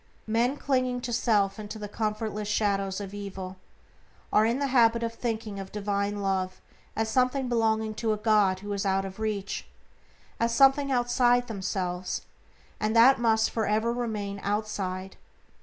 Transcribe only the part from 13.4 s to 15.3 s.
for ever remain outside.